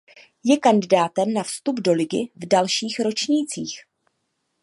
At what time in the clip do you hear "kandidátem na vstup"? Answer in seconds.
0.59-1.79